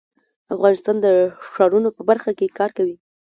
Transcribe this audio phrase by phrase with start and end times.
[0.55, 1.07] افغانستان د
[1.49, 2.95] ښارونو په برخه کې کار کوي.